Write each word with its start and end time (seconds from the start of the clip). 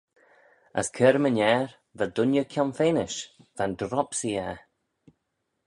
As 0.81 0.87
cur-my-ner, 0.95 1.67
va 1.97 2.05
dooinney 2.15 2.47
kionfenish, 2.51 3.19
va'n 3.57 3.73
dropsee 3.79 4.37
er. 4.47 4.57